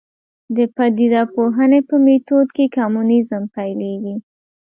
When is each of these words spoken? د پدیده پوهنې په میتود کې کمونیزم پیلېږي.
د 0.55 0.57
پدیده 0.75 1.23
پوهنې 1.35 1.79
په 1.89 1.95
میتود 2.05 2.47
کې 2.55 2.65
کمونیزم 2.77 3.43
پیلېږي. 3.55 4.15